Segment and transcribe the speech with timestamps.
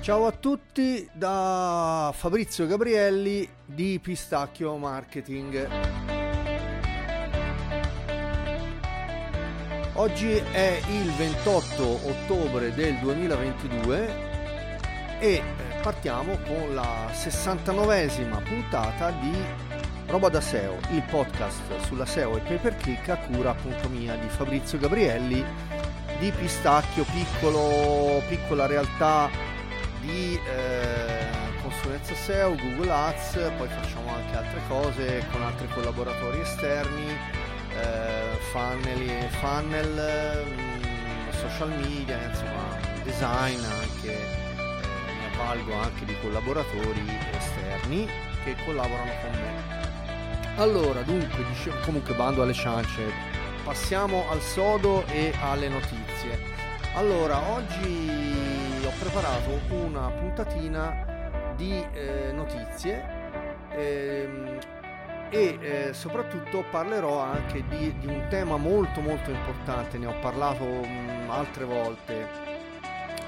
[0.00, 5.68] Ciao a tutti da Fabrizio Gabrielli di Pistacchio Marketing.
[9.92, 14.14] Oggi è il 28 ottobre del 2022
[15.18, 15.42] e eh,
[15.82, 19.36] partiamo con la 69esima puntata di
[20.06, 24.14] Roba da SEO, il podcast sulla SEO e pay per click a cura appunto mia
[24.14, 25.44] di Fabrizio Gabrielli
[26.18, 29.49] di Pistacchio, piccolo, piccola realtà
[30.00, 37.16] di eh, consulenza SEO, Google Ads, poi facciamo anche altre cose con altri collaboratori esterni,
[37.76, 47.18] eh, funnel, funnel mh, social media, insomma design anche, eh, mi avvalgo anche di collaboratori
[47.36, 48.08] esterni
[48.44, 49.78] che collaborano con me.
[50.56, 53.00] Allora, dunque, dicevo, comunque bando alle ciance,
[53.64, 56.38] passiamo al sodo e alle notizie.
[56.94, 58.59] Allora, oggi
[59.00, 63.02] preparato una puntatina di eh, notizie
[63.70, 64.58] ehm,
[65.30, 70.64] e eh, soprattutto parlerò anche di, di, un tema molto molto importante, ne ho parlato
[70.64, 72.28] mh, altre volte,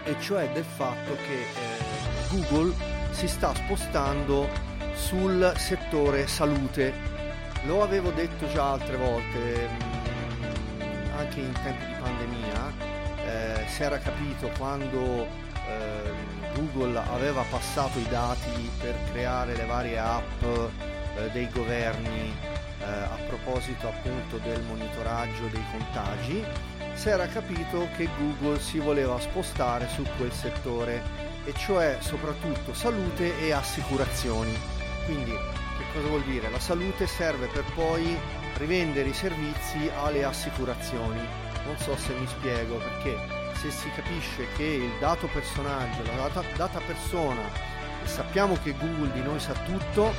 [0.05, 2.75] e cioè del fatto che eh, Google
[3.13, 4.49] si sta spostando
[4.93, 6.93] sul settore salute.
[7.65, 12.73] Lo avevo detto già altre volte, mm, anche in tempi di pandemia,
[13.25, 16.13] eh, si era capito quando eh,
[16.55, 22.35] Google aveva passato i dati per creare le varie app eh, dei governi
[22.81, 26.45] eh, a proposito appunto del monitoraggio dei contagi,
[26.95, 33.39] si era capito che Google si voleva spostare su quel settore e cioè soprattutto salute
[33.41, 34.57] e assicurazioni.
[35.05, 35.33] Quindi
[35.93, 36.51] cosa vuol dire?
[36.51, 38.17] La salute serve per poi
[38.57, 41.21] rivendere i servizi alle assicurazioni.
[41.65, 46.43] Non so se mi spiego perché se si capisce che il dato personaggio, la data,
[46.57, 47.43] data persona,
[48.03, 50.13] sappiamo che Google di noi sa tutto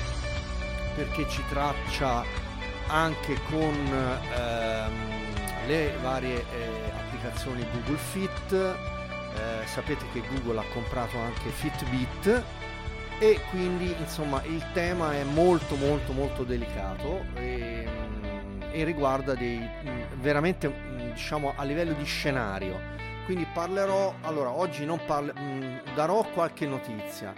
[0.96, 2.24] perché ci traccia
[2.88, 3.74] anche con
[4.34, 12.44] ehm, le varie eh, applicazioni Google Fit, eh, sapete che Google ha comprato anche Fitbit
[13.20, 17.88] e quindi insomma il tema è molto molto molto delicato e,
[18.72, 19.62] e riguarda dei
[20.16, 20.74] veramente
[21.14, 22.94] diciamo a livello di scenario
[23.26, 25.34] quindi parlerò allora oggi non parlo
[25.96, 27.34] darò qualche notizia.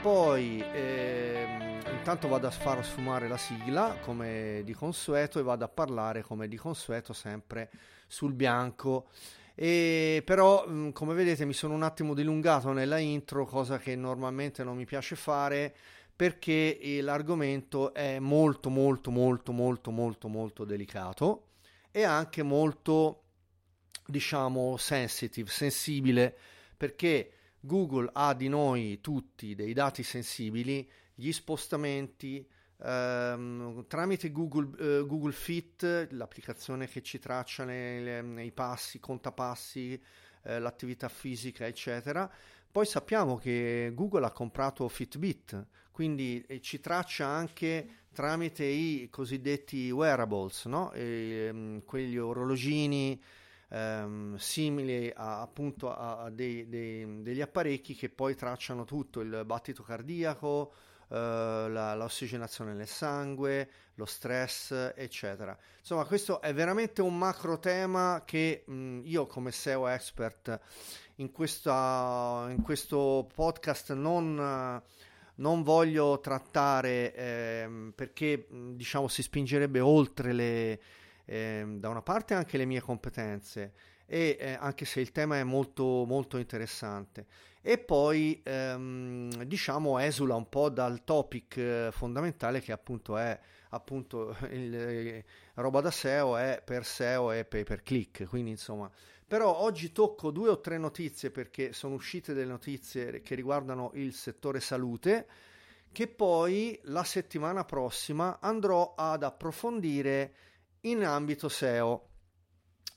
[0.00, 1.46] Poi eh,
[1.90, 6.48] intanto vado a far sfumare la sigla come di consueto e vado a parlare come
[6.48, 7.70] di consueto sempre
[8.06, 9.06] sul bianco.
[9.54, 14.64] E però, mm, come vedete, mi sono un attimo dilungato nella intro, cosa che normalmente
[14.64, 15.74] non mi piace fare
[16.14, 21.46] perché l'argomento è molto molto molto molto molto molto delicato
[21.90, 23.21] e anche molto
[24.12, 26.32] diciamo sensitive, sensibile
[26.76, 32.46] perché Google ha di noi tutti dei dati sensibili, gli spostamenti,
[32.84, 40.02] Um, tramite Google, uh, Google, Fit, l'applicazione che ci traccia nei, passi, contapassi,
[40.42, 42.28] uh, l'attività fisica, eccetera.
[42.72, 49.90] Poi sappiamo che Google ha comprato Fitbit, quindi eh, ci traccia anche tramite i cosiddetti
[49.92, 50.90] wearables, no?
[50.90, 53.22] e, um, quegli orologini
[53.72, 59.42] um, simili a, appunto a, a dei, dei, degli apparecchi che poi tracciano tutto il
[59.44, 60.72] battito cardiaco
[61.12, 65.56] eh, la, l'ossigenazione nel sangue, lo stress, eccetera.
[65.78, 70.58] Insomma, questo è veramente un macro tema che mh, io come SEO expert
[71.16, 74.82] in, questa, in questo podcast non...
[75.34, 80.80] non voglio trattare eh, perché diciamo si spingerebbe oltre le,
[81.24, 83.72] eh, da una parte anche le mie competenze
[84.06, 87.26] e eh, anche se il tema è molto molto interessante.
[87.62, 93.38] E poi ehm, diciamo esula un po' dal topic eh, fondamentale che appunto è
[93.70, 95.24] appunto il, eh,
[95.54, 98.24] roba da SEO è per SEO e pay per click.
[98.24, 98.90] Quindi insomma
[99.26, 104.12] però oggi tocco due o tre notizie perché sono uscite delle notizie che riguardano il
[104.12, 105.26] settore salute
[105.90, 110.34] che poi la settimana prossima andrò ad approfondire
[110.82, 112.08] in ambito SEO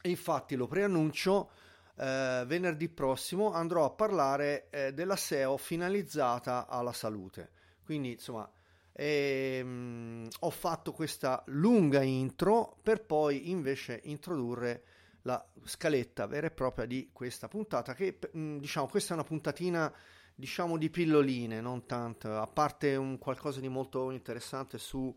[0.04, 1.50] infatti lo preannuncio
[1.98, 7.52] eh, venerdì prossimo andrò a parlare eh, della SEO finalizzata alla salute.
[7.84, 8.50] Quindi, insomma,
[8.92, 14.84] ehm, ho fatto questa lunga intro per poi invece introdurre
[15.24, 19.92] la scaletta vera e propria di questa puntata che mm, diciamo questa è una puntatina
[20.36, 25.14] diciamo di pilloline non tanto a parte un qualcosa di molto interessante su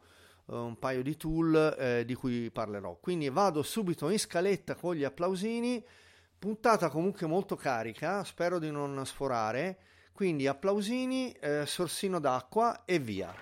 [0.48, 5.04] un paio di tool eh, di cui parlerò quindi vado subito in scaletta con gli
[5.04, 5.84] applausini
[6.38, 9.78] Puntata comunque molto carica, spero di non sforare,
[10.12, 13.34] Quindi applausini, eh, sorsino d'acqua e via.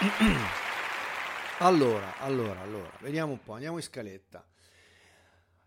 [1.58, 4.44] Allora, allora, allora, vediamo un po', andiamo in scaletta.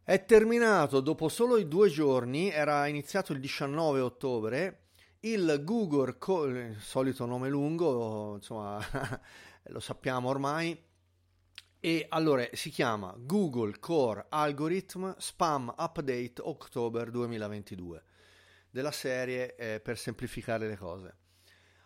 [0.07, 4.83] È terminato dopo solo i due giorni, era iniziato il 19 ottobre,
[5.19, 6.15] il Google,
[6.69, 8.79] il solito nome lungo, insomma,
[9.63, 10.81] lo sappiamo ormai,
[11.81, 18.03] e allora si chiama Google Core Algorithm Spam Update October 2022,
[18.69, 21.15] della serie eh, per semplificare le cose.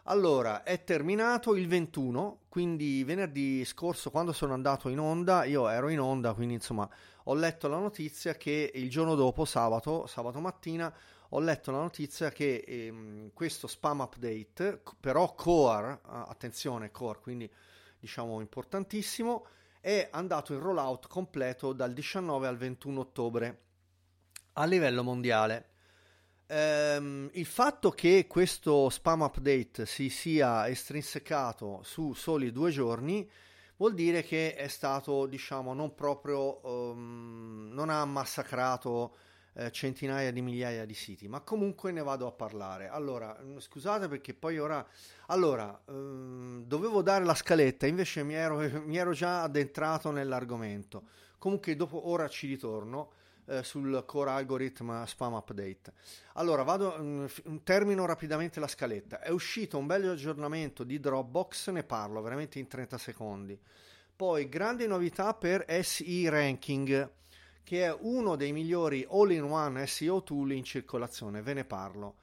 [0.05, 5.89] Allora, è terminato il 21, quindi venerdì scorso quando sono andato in onda, io ero
[5.89, 6.89] in onda, quindi insomma
[7.25, 10.91] ho letto la notizia che il giorno dopo, sabato, sabato mattina,
[11.29, 17.49] ho letto la notizia che ehm, questo spam update, però core, attenzione core, quindi
[17.99, 19.45] diciamo importantissimo,
[19.79, 23.61] è andato in rollout completo dal 19 al 21 ottobre
[24.53, 25.70] a livello mondiale.
[26.53, 33.29] Ehm, il fatto che questo spam update si sia estrinsecato su soli due giorni
[33.77, 39.15] vuol dire che è stato, diciamo, non proprio, um, non ha massacrato
[39.53, 42.89] eh, centinaia di migliaia di siti, ma comunque ne vado a parlare.
[42.89, 44.85] Allora, scusate perché poi ora,
[45.27, 51.03] allora, um, dovevo dare la scaletta, invece mi ero, mi ero già addentrato nell'argomento.
[51.37, 53.13] Comunque dopo ora ci ritorno
[53.51, 55.91] eh, sul core algorithm spam update.
[56.33, 59.19] Allora, vado, mh, mm, termino rapidamente la scaletta.
[59.19, 63.59] È uscito un bel aggiornamento di Dropbox, ne parlo veramente in 30 secondi.
[64.15, 67.09] Poi, grande novità per SE Ranking,
[67.63, 72.15] che è uno dei migliori all-in-one SEO tool in circolazione, ve ne parlo.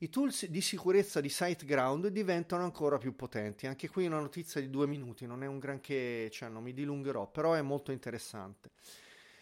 [0.00, 3.66] I tools di sicurezza di SiteGround diventano ancora più potenti.
[3.66, 7.28] Anche qui una notizia di due minuti, non è un granché, cioè non mi dilungherò,
[7.28, 8.70] però è molto interessante.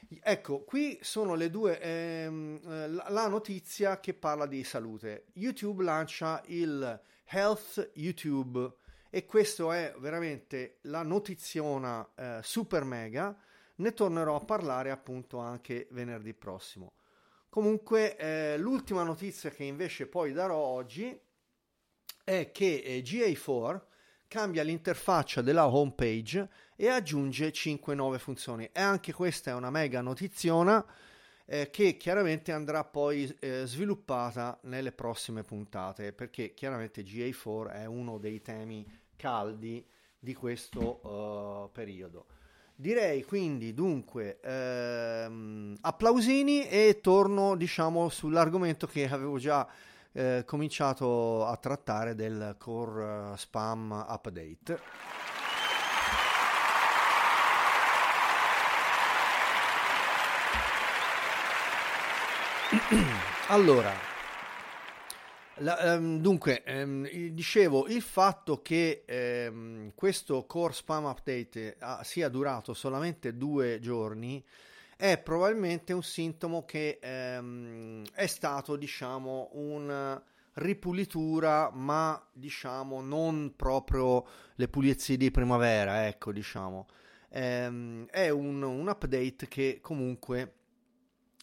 [0.09, 5.27] Ecco, qui sono le due, ehm, eh, la notizia che parla di salute.
[5.35, 8.73] YouTube lancia il Health YouTube
[9.11, 13.37] e questo è veramente la notiziona eh, super mega.
[13.77, 16.93] Ne tornerò a parlare appunto anche venerdì prossimo.
[17.49, 21.19] Comunque, eh, l'ultima notizia che invece poi darò oggi
[22.23, 23.81] è che eh, GA4
[24.37, 26.47] cambia l'interfaccia della home page
[26.77, 28.69] e aggiunge 5 nuove funzioni.
[28.71, 30.85] E anche questa è una mega notiziona
[31.47, 38.19] eh, che chiaramente andrà poi eh, sviluppata nelle prossime puntate, perché chiaramente GA4 è uno
[38.19, 38.87] dei temi
[39.17, 39.83] caldi
[40.19, 42.27] di questo uh, periodo.
[42.75, 49.67] Direi quindi dunque ehm, applausini e torno diciamo sull'argomento che avevo già
[50.17, 54.81] eh, cominciato a trattare del core uh, spam update.
[63.49, 63.93] allora,
[65.57, 69.05] la, um, dunque, um, dicevo, il fatto che
[69.51, 74.43] um, questo core spam update uh, sia durato solamente due giorni
[74.97, 80.23] è probabilmente un sintomo che ehm, è stato, diciamo, una
[80.55, 86.87] ripulitura, ma diciamo non proprio le pulizie di primavera, ecco, diciamo.
[87.29, 90.55] Ehm, è un, un update che comunque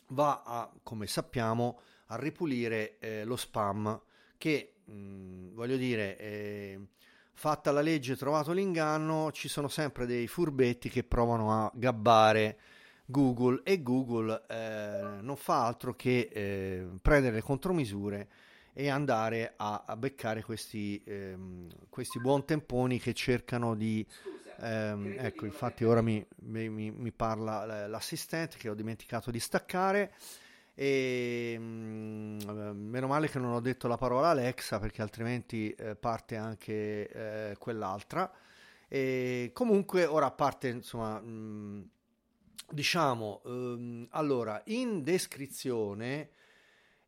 [0.10, 4.02] va a, come sappiamo, a ripulire eh, lo spam
[4.38, 6.80] che, mh, mm, voglio dire, eh,
[7.34, 12.58] fatta la legge, trovato l'inganno, ci sono sempre dei furbetti che provano a gabbare
[13.06, 18.28] Google e Google eh, non fa altro che eh, prendere le contromisure
[18.74, 24.06] e andare a, a beccare questi, ehm, questi buon temponi che cercano di...
[24.60, 30.14] Ehm, ecco, infatti ora mi, mi, mi, parla l'assistente che ho dimenticato di staccare
[30.76, 35.96] e mh, mm, meno male che non ho detto la parola Alexa perché altrimenti eh,
[35.96, 38.32] parte anche eh, quell'altra.
[38.88, 41.82] E comunque ora parte insomma mh, mm,
[42.70, 46.30] diciamo, ehm, allora, in descrizione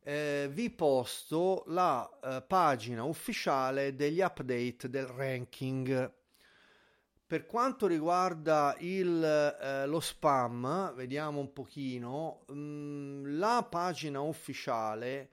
[0.02, 6.12] eh, vi posto la eh, pagina ufficiale degli update del ranking.
[7.26, 15.30] Per quanto riguarda il, eh, lo spam, vediamo un pochino, mh, mm, la pagina ufficiale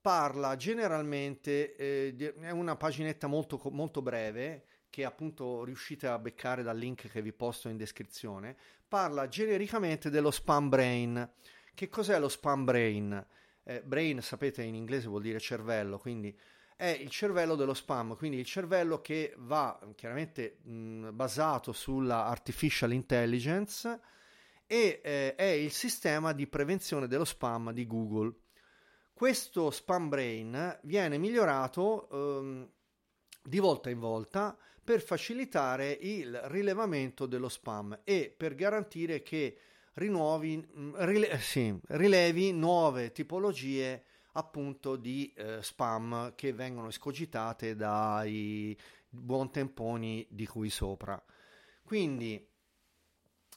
[0.00, 6.62] parla generalmente, eh, di, è una paginetta molto, molto breve, che appunto riuscite a beccare
[6.62, 8.54] dal link che vi posto in descrizione,
[8.86, 11.30] parla genericamente dello spam brain.
[11.72, 13.26] Che cos'è lo spam brain?
[13.64, 16.38] Eh, brain, sapete, in inglese vuol dire cervello, quindi
[16.76, 22.92] è il cervello dello spam, quindi il cervello che va chiaramente mh, basato sulla artificial
[22.92, 23.98] intelligence
[24.66, 28.34] e eh, è il sistema di prevenzione dello spam di Google.
[29.14, 32.70] Questo spam brain viene migliorato ehm,
[33.42, 39.56] di volta in volta per facilitare il rilevamento dello spam e per garantire che
[39.94, 48.76] rinuovi, mm, rile, sì, rilevi nuove tipologie appunto di eh, spam che vengono escogitate dai
[49.08, 51.22] buon temponi di cui sopra.
[51.84, 52.44] Quindi,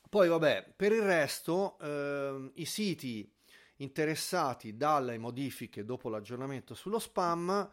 [0.10, 3.32] poi vabbè, per il resto eh, i siti
[3.77, 7.70] interessati dalle modifiche dopo l'aggiornamento sullo spam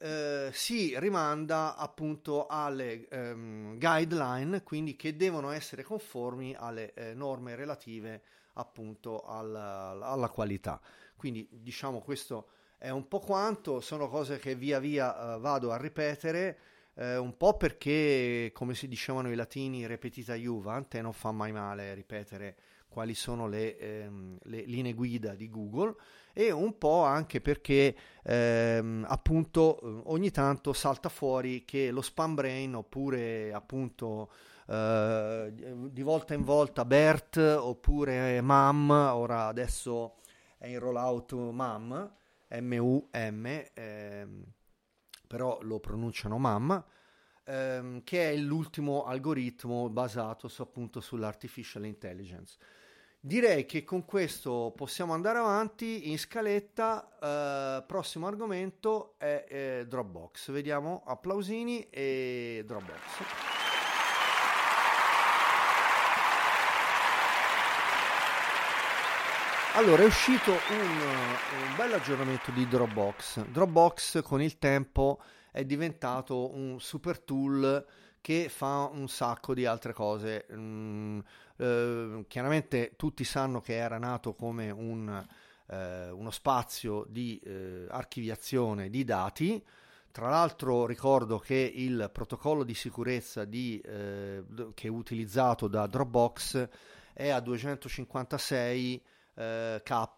[0.00, 7.56] eh, si rimanda appunto alle ehm, guideline, quindi che devono essere conformi alle eh, norme
[7.56, 8.22] relative
[8.54, 10.80] appunto alla, alla, qualità.
[11.16, 15.76] Quindi diciamo questo è un po' quanto, sono cose che via via eh, vado a
[15.76, 16.58] ripetere.
[16.94, 21.52] Eh, un po' perché, come si dicevano i latini, repetita juvent, e non fa mai
[21.52, 22.56] male ripetere
[22.88, 25.94] quali sono le, ehm, le, linee guida di Google
[26.38, 32.76] e un po' anche perché ehm, appunto ogni tanto salta fuori che lo spam brain
[32.76, 34.30] oppure appunto
[34.68, 35.52] eh,
[35.90, 40.14] di volta in volta BERT oppure MAM, ora adesso
[40.58, 42.12] è in rollout MAM,
[42.50, 44.44] M-U-M, ehm,
[45.26, 46.84] però lo pronunciano MAM,
[47.46, 52.58] ehm, che è l'ultimo algoritmo basato su, appunto sull'artificial intelligence.
[53.20, 57.08] Direi che con questo possiamo andare avanti in scaletta.
[57.20, 60.52] Eh, prossimo argomento è eh, Dropbox.
[60.52, 63.24] Vediamo applausini e Dropbox.
[69.74, 73.46] Allora, è uscito un, un bel aggiornamento di Dropbox.
[73.46, 75.20] Dropbox con il tempo
[75.50, 77.84] è diventato un super tool
[78.28, 80.44] che fa un sacco di altre cose.
[80.52, 81.20] Mm,
[81.56, 85.26] eh, chiaramente tutti sanno che era nato come un,
[85.66, 89.64] eh, uno spazio di eh, archiviazione di dati.
[90.12, 94.44] Tra l'altro ricordo che il protocollo di sicurezza di, eh,
[94.74, 96.68] che è utilizzato da Dropbox
[97.14, 99.02] è a 256
[99.36, 100.08] eh, K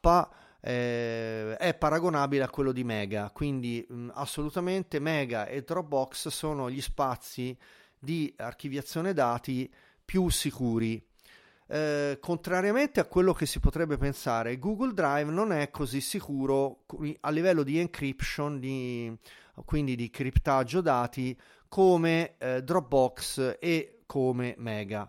[0.63, 6.81] eh, è paragonabile a quello di Mega, quindi mh, assolutamente Mega e Dropbox sono gli
[6.81, 7.57] spazi
[8.01, 9.71] di archiviazione dati
[10.05, 11.01] più sicuri.
[11.69, 16.85] Eh, contrariamente a quello che si potrebbe pensare, Google Drive non è così sicuro
[17.21, 19.17] a livello di encryption, di,
[19.65, 21.39] quindi di criptaggio dati,
[21.69, 25.09] come eh, Dropbox e come Mega.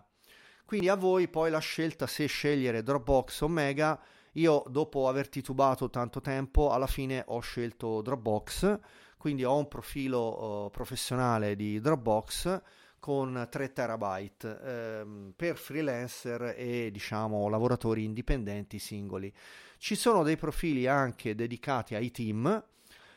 [0.64, 4.00] Quindi a voi poi la scelta se scegliere Dropbox o Mega.
[4.34, 8.78] Io dopo aver titubato tanto tempo, alla fine ho scelto Dropbox,
[9.22, 12.60] quindi ho un profilo uh, professionale di Dropbox
[12.98, 19.32] con 3 terabyte ehm, per freelancer e diciamo lavoratori indipendenti singoli.
[19.78, 22.64] Ci sono dei profili anche dedicati ai team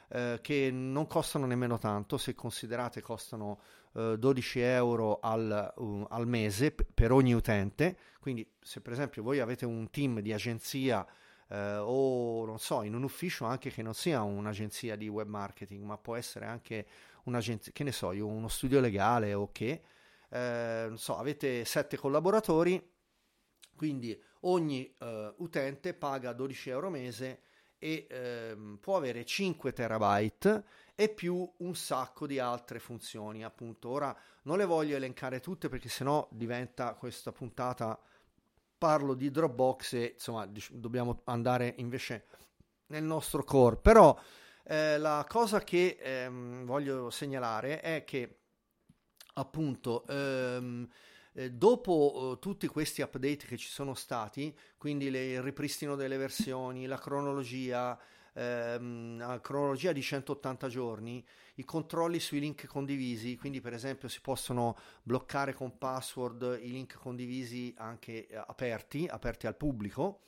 [0.10, 3.60] eh, che non costano nemmeno tanto, se considerate costano
[3.96, 9.24] eh, 12 euro al, uh, al mese p- per ogni utente, quindi se per esempio
[9.24, 11.04] voi avete un team di agenzia
[11.50, 15.84] eh, o non so, in un ufficio anche che non sia un'agenzia di web marketing,
[15.84, 16.86] ma può essere anche
[17.24, 19.82] un'agenzia, che ne so io, uno studio legale o che,
[20.30, 22.94] eh, non so, avete sette collaboratori,
[23.76, 27.42] quindi ogni eh, utente paga 12 euro mese
[27.78, 30.64] e ehm, può avere 5 terabyte
[30.96, 33.90] e più un sacco di altre funzioni appunto.
[33.90, 38.00] Ora non le voglio elencare tutte perché sennò diventa questa puntata
[38.78, 42.26] parlo di Dropbox e insomma dobbiamo andare invece
[42.88, 43.78] nel nostro core.
[43.78, 44.18] Però
[44.64, 48.40] eh, la cosa che ehm, voglio segnalare è che
[49.34, 50.88] appunto ehm,
[51.34, 56.18] eh, dopo eh, tutti questi update che ci sono stati, quindi le, il ripristino delle
[56.18, 58.00] versioni, la cronologia,
[58.36, 61.26] ehm, la cronologia di 180 giorni,
[61.56, 66.98] i controlli sui link condivisi, quindi per esempio si possono bloccare con password i link
[66.98, 70.22] condivisi anche eh, aperti, aperti al pubblico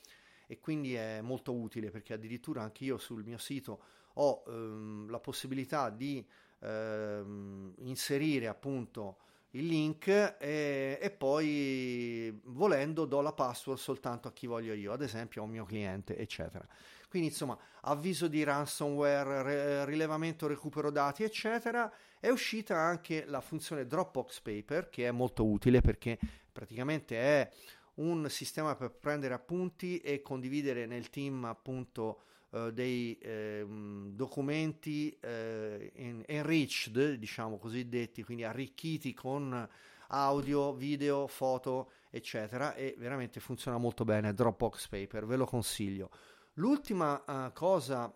[0.46, 3.80] e quindi è molto utile perché addirittura anche io sul mio sito
[4.14, 6.26] ho ehm, la possibilità di
[6.60, 9.18] ehm, inserire appunto
[9.52, 15.02] il link e, e, poi volendo do la password soltanto a chi voglio io, ad
[15.02, 16.66] esempio a un mio cliente, eccetera.
[17.08, 21.90] Quindi insomma, avviso di ransomware, re, rilevamento, recupero dati, eccetera.
[22.20, 26.18] È uscita anche la funzione Dropbox Paper che è molto utile perché
[26.52, 27.50] praticamente è
[27.94, 36.24] un sistema per prendere appunti e condividere nel team appunto uh, dei eh, documenti eh,
[36.26, 39.68] enriched, diciamo cosiddetti, quindi arricchiti con
[40.08, 44.32] audio, video, foto, eccetera, e veramente funziona molto bene.
[44.32, 46.10] Dropbox Paper, ve lo consiglio.
[46.58, 48.12] L'ultima uh, cosa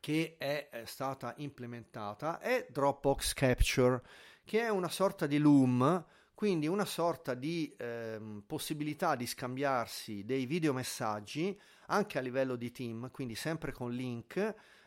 [0.00, 4.00] che è, è stata implementata è Dropbox Capture,
[4.44, 10.44] che è una sorta di Loom quindi una sorta di ehm, possibilità di scambiarsi dei
[10.44, 11.56] videomessaggi
[11.86, 14.36] anche a livello di team, quindi sempre con link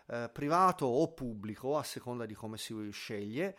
[0.07, 3.57] eh, privato o pubblico a seconda di come si sceglie.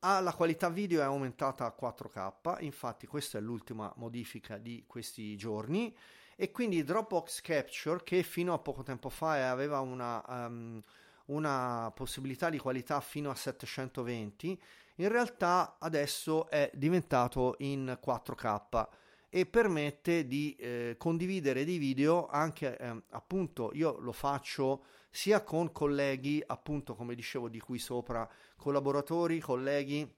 [0.00, 5.36] Ah, la qualità video è aumentata a 4K, infatti questa è l'ultima modifica di questi
[5.36, 5.94] giorni
[6.36, 10.80] e quindi Dropbox Capture che fino a poco tempo fa aveva una, um,
[11.26, 14.60] una possibilità di qualità fino a 720
[14.96, 18.86] in realtà adesso è diventato in 4K
[19.28, 25.72] e permette di eh, condividere dei video anche eh, appunto io lo faccio sia con
[25.72, 30.08] colleghi appunto come dicevo di qui sopra collaboratori colleghi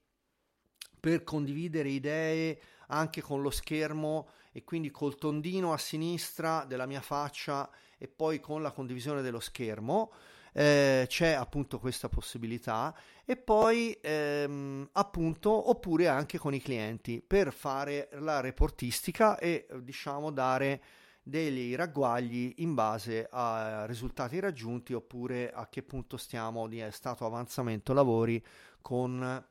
[1.01, 7.03] per condividere idee anche con lo schermo e quindi col tondino a sinistra della mia
[7.03, 10.11] faccia e poi con la condivisione dello schermo
[10.55, 12.97] eh, c'è appunto questa possibilità
[13.27, 20.31] e poi ehm, appunto oppure anche con i clienti per fare la reportistica e diciamo
[20.31, 20.83] dare
[21.23, 27.93] degli ragguagli in base a risultati raggiunti oppure a che punto stiamo di stato avanzamento
[27.93, 28.43] lavori
[28.81, 29.45] con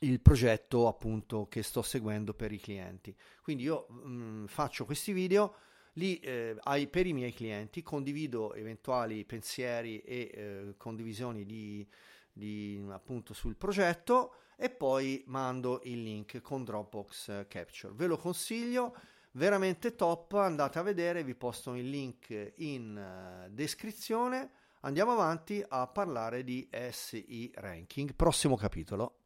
[0.00, 3.14] il progetto appunto che sto seguendo per i clienti.
[3.42, 5.54] Quindi io mh, mm, faccio questi video
[5.94, 11.86] Lì eh, ai, per i miei clienti condivido eventuali pensieri e eh, condivisioni di,
[12.32, 17.92] di, appunto sul progetto e poi mando il link con Dropbox Capture.
[17.94, 18.96] Ve lo consiglio,
[19.32, 24.50] veramente top, andate a vedere, vi posto il link in uh, descrizione.
[24.80, 29.23] Andiamo avanti a parlare di SI ranking, prossimo capitolo.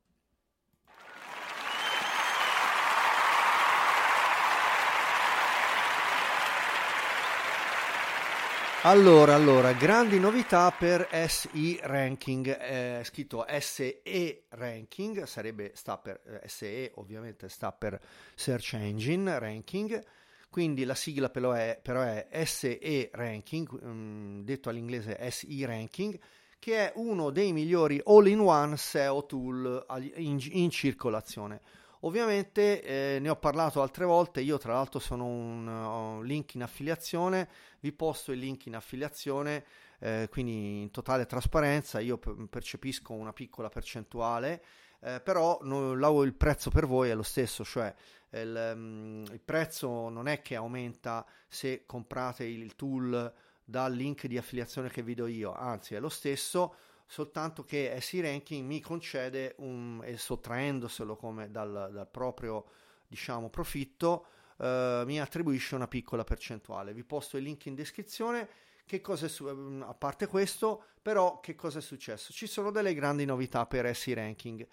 [8.83, 14.03] Allora, allora, grandi novità per SE Ranking, è scritto SE
[14.51, 18.01] Ranking, sarebbe, sta per, eh, SE ovviamente sta per
[18.37, 20.01] Search Engine Ranking,
[20.49, 26.17] quindi la sigla però è, però è SE Ranking, um, detto all'inglese SE Ranking,
[26.61, 31.61] che è uno dei migliori all-in-one SEO tool in, in circolazione.
[32.01, 36.63] Ovviamente eh, ne ho parlato altre volte, io tra l'altro sono un, un link in
[36.63, 37.49] affiliazione,
[37.81, 39.65] vi posto il link in affiliazione,
[39.99, 44.63] eh, quindi in totale trasparenza, io percepisco una piccola percentuale,
[45.01, 47.93] eh, però no, il prezzo per voi è lo stesso, cioè
[48.31, 53.33] il, um, il prezzo non è che aumenta se comprate il tool
[53.65, 56.75] dal link di affiliazione che vi do io, anzi è lo stesso
[57.09, 62.67] soltanto che SI Ranking mi concede, un, e sottraendoselo come dal, dal proprio
[63.09, 64.27] diciamo, profitto,
[64.59, 66.93] eh, mi attribuisce una piccola percentuale.
[66.93, 68.47] Vi posto il link in descrizione.
[68.85, 72.33] Che cosa è su- mm, a parte questo, però, che cosa è successo?
[72.33, 74.67] Ci sono delle grandi novità per SI Ranking.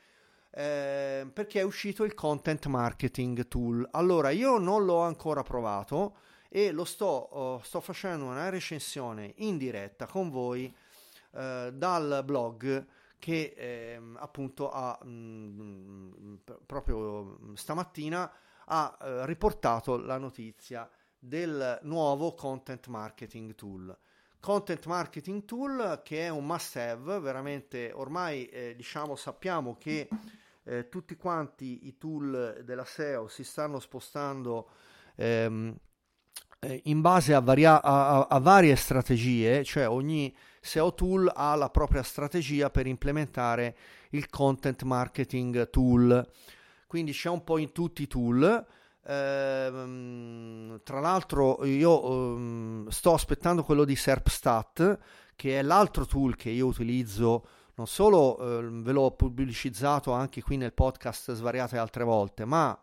[0.51, 3.87] Eh, perché è uscito il Content Marketing Tool.
[3.91, 6.17] Allora, io non l'ho ancora provato
[6.49, 10.73] e lo sto, oh, sto facendo una recensione in diretta con voi
[11.35, 12.85] eh, dal blog
[13.19, 18.31] che eh, appunto ha mh, mm, proprio stamattina
[18.65, 23.95] ha eh, riportato la notizia del nuovo content marketing tool.
[24.39, 30.07] Content marketing tool che è un must have, veramente ormai eh, diciamo sappiamo che
[30.63, 34.69] eh, tutti quanti i tool della SEO si stanno spostando
[35.15, 35.75] ehm,
[36.59, 41.69] eh, in base a, varia- a, a, varie strategie, cioè ogni SEO tool ha la
[41.69, 43.75] propria strategia per implementare
[44.11, 46.27] il content marketing tool.
[46.87, 48.65] Quindi c'è un po' in tutti i tool.
[49.07, 54.99] Eh, tra l'altro io eh, sto aspettando quello di SERPstat,
[55.35, 60.57] che è l'altro tool che io utilizzo non solo eh, ve l'ho pubblicizzato anche qui
[60.57, 62.77] nel podcast svariate altre volte, ma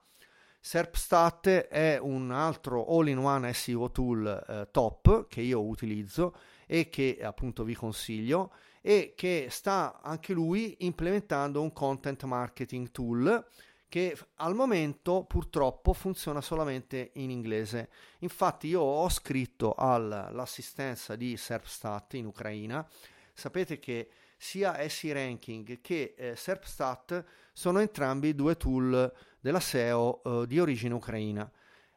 [0.65, 7.65] SERPstat è un altro all-in-one SEO tool eh, top che io utilizzo e che appunto
[7.65, 13.45] vi consiglio e che sta anche lui implementando un content marketing tool
[13.89, 17.91] che al momento purtroppo funziona solamente in inglese.
[18.21, 22.89] Infatti io ho scritto all'assistenza di SERPstat in Ucraina.
[23.33, 30.47] Sapete che sia SE Ranking che eh, SERPstat sono entrambi due tool della SEO eh,
[30.47, 31.51] di origine ucraina,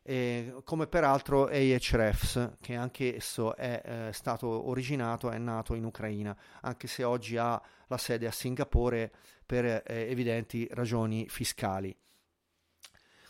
[0.07, 6.37] e, come peraltro Ahrefs, che anche esso è eh, stato originato, è nato in Ucraina,
[6.61, 9.11] anche se oggi ha la sede a Singapore
[9.43, 11.95] per eh, evidenti ragioni fiscali.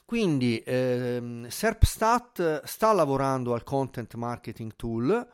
[0.04, 5.28] Quindi ehm, SERPstat sta lavorando al content marketing tool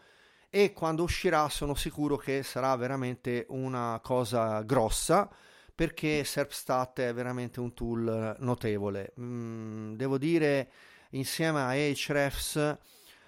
[0.54, 5.30] e quando uscirà sono sicuro che sarà veramente una cosa grossa
[5.74, 9.14] perché SERPstat è veramente un tool notevole.
[9.20, 10.70] Mm, devo dire,
[11.12, 12.78] insieme a Ahrefs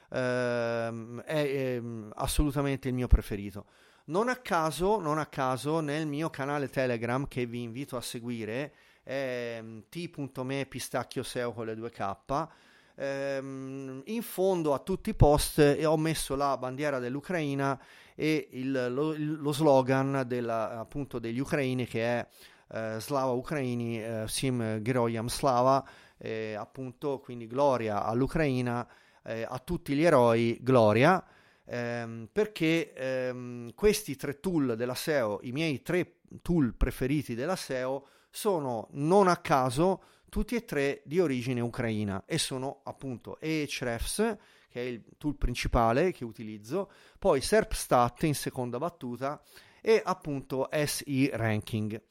[0.09, 1.81] ehm, è, è
[2.15, 3.67] assolutamente il mio preferito.
[4.05, 8.73] Non a caso, non a caso nel mio canale Telegram che vi invito a seguire
[9.01, 12.47] è mm, t.me pistacchio SEO con le 2K
[12.95, 17.79] ehm, in fondo a tutti i post ho messo la bandiera dell'Ucraina
[18.15, 22.27] e il, lo, lo, slogan della, appunto degli ucraini che è
[22.73, 25.85] eh, Slava Ucraini, eh, Sim Geroyam Slava,
[26.17, 28.87] eh, appunto quindi gloria all'Ucraina,
[29.23, 31.23] eh, a tutti gli eroi, gloria.
[31.65, 38.07] Ehm, perché ehm, questi tre tool della SEO, i miei tre tool preferiti della SEO,
[38.29, 40.03] sono non a caso
[40.33, 44.35] tutti e tre di origine ucraina e sono appunto Ahrefs,
[44.67, 49.39] che è il tool principale che utilizzo, poi SERPstat in seconda battuta
[49.79, 52.01] e appunto SE Ranking.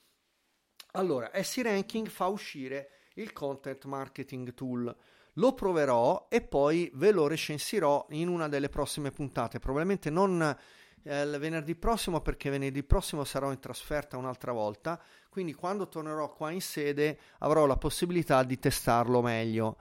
[0.92, 4.96] Allora, SE Ranking fa uscire il Content Marketing Tool
[5.32, 10.56] lo proverò e poi ve lo recensirò in una delle prossime puntate, probabilmente non
[11.04, 16.50] eh, venerdì prossimo perché venerdì prossimo sarò in trasferta un'altra volta, quindi quando tornerò qua
[16.50, 19.76] in sede avrò la possibilità di testarlo meglio.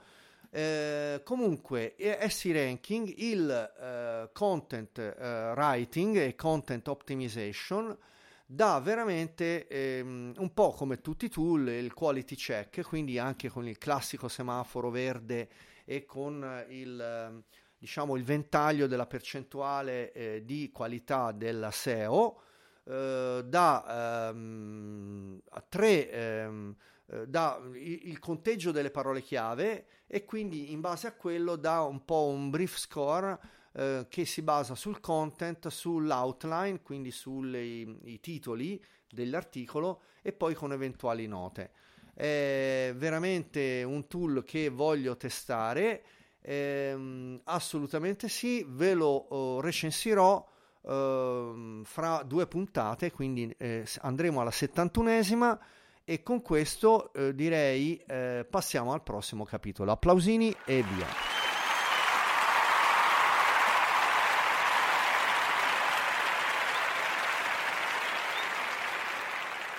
[0.53, 1.95] Eh, comunque,
[2.27, 7.97] SE Ranking, il eh, content eh, writing e content optimization
[8.45, 13.65] dà veramente ehm, un po' come tutti i tool il quality check, quindi anche con
[13.65, 15.47] il classico semaforo verde
[15.85, 17.43] e con il,
[17.81, 22.41] diciamo, il ventaglio della percentuale eh, di qualità della SEO,
[22.83, 26.75] eh, da ehm, tre ehm,
[27.07, 32.05] eh, dà il, conteggio delle parole chiave e quindi in base a quello dà un
[32.05, 33.39] po' un brief score
[33.73, 41.25] eh, che si basa sul content, sull'outline, quindi sui titoli dell'articolo e poi con eventuali
[41.25, 41.71] note.
[42.13, 46.03] È veramente un tool che voglio testare,
[46.41, 50.47] ehm, assolutamente sì, ve lo oh, recensirò
[50.83, 55.55] Uh, fra due puntate, quindi eh, andremo alla 71esima
[56.03, 59.91] e con questo eh, direi eh, passiamo al prossimo capitolo.
[59.91, 61.50] Applausini e via.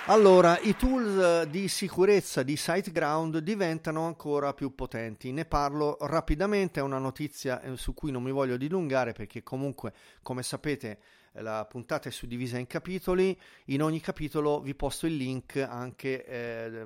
[0.07, 5.31] Allora, i tool di sicurezza di SiteGround diventano ancora più potenti.
[5.31, 9.95] Ne parlo rapidamente, è una notizia eh, su cui non mi voglio dilungare perché comunque,
[10.21, 10.99] come sapete,
[11.35, 13.39] la puntata è suddivisa in capitoli.
[13.67, 16.85] In ogni capitolo vi posto il link anche eh,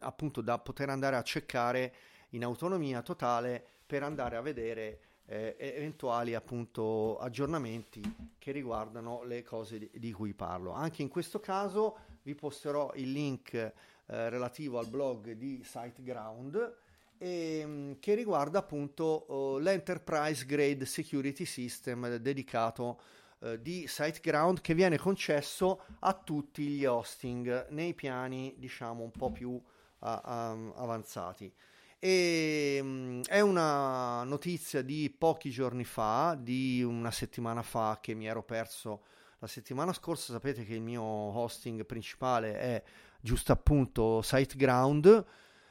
[0.00, 1.94] appunto da poter andare a cercare
[2.30, 8.02] in autonomia totale per andare a vedere eh, eventuali appunto aggiornamenti
[8.38, 10.72] che riguardano le cose di, di cui parlo.
[10.72, 11.96] Anche in questo caso
[12.28, 13.72] vi posterò il link eh,
[14.04, 16.76] relativo al blog di SiteGround
[17.16, 23.00] e, mm, che riguarda appunto uh, l'Enterprise Grade Security System dedicato
[23.38, 29.32] uh, di SiteGround che viene concesso a tutti gli hosting nei piani diciamo un po'
[29.32, 29.62] più uh,
[30.00, 31.50] um, avanzati.
[31.98, 38.26] E, um, è una notizia di pochi giorni fa, di una settimana fa che mi
[38.26, 42.82] ero perso la settimana scorsa sapete che il mio hosting principale è
[43.20, 45.24] giusto appunto SiteGround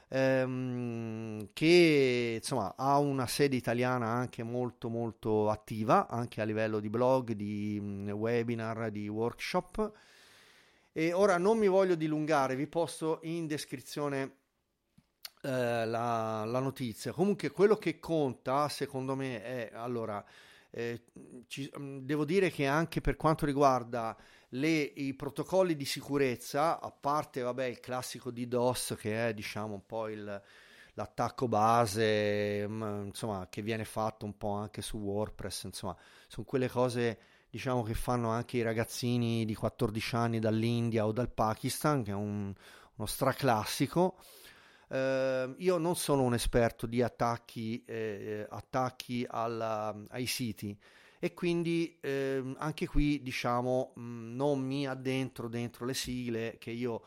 [0.08, 6.89] ehm, che insomma ha una sede italiana anche molto molto attiva anche a livello di
[6.89, 9.91] blog, di mm, webinar, di workshop
[10.93, 14.38] e ora non mi voglio dilungare, vi posto in descrizione
[15.43, 17.12] eh, la, la notizia.
[17.12, 20.25] Comunque quello che conta secondo me è allora
[20.71, 21.03] eh,
[21.47, 24.15] ci, mm, devo dire che anche per quanto riguarda
[24.49, 29.86] le, i protocolli di sicurezza, a parte vabbè, il classico DDoS che è diciamo un
[29.86, 30.41] po' il,
[30.93, 35.95] l'attacco base, mm, insomma, che viene fatto un po' anche su WordPress, insomma,
[36.27, 41.32] sono quelle cose diciamo che fanno anche i ragazzini di 14 anni dall'India o dal
[41.32, 42.53] Pakistan, che è un,
[42.95, 44.17] uno straclassico.
[44.88, 50.78] Uh, io non sono un esperto di attacchi, eh, attacchi alla, ai siti
[51.19, 57.04] e quindi eh, anche qui diciamo mm, non mi addentro dentro le sigle che io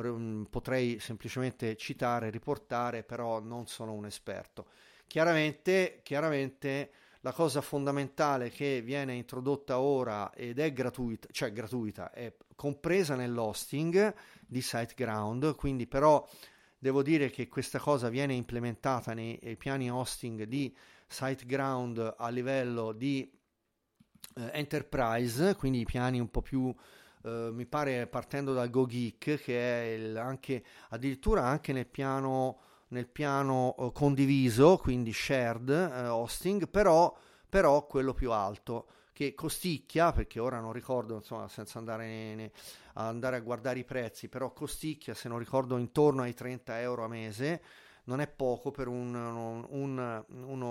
[0.00, 4.66] mm, potrei semplicemente citare, riportare, però non sono un esperto.
[5.06, 6.90] Chiaramente, chiaramente
[7.20, 14.14] la cosa fondamentale che viene introdotta ora ed è gratuita, cioè gratuita, è compresa nell'hosting
[14.46, 16.26] di SiteGround, quindi però
[16.80, 20.74] devo dire che questa cosa viene implementata nei, nei piani hosting di
[21.06, 23.30] SiteGround a livello di
[24.36, 26.74] eh, enterprise, quindi piani un po' più
[27.22, 33.08] Uh, mi pare partendo dal GoGeek che è il, anche addirittura anche nel piano, nel
[33.08, 37.14] piano uh, condiviso quindi shared uh, hosting però,
[37.46, 38.86] però quello più alto
[39.20, 42.52] che costicchia perché ora non ricordo insomma senza andare, ne,
[42.94, 47.08] andare a guardare i prezzi però costicchia se non ricordo intorno ai 30 euro a
[47.08, 47.62] mese
[48.04, 50.62] non è poco per un, un, un,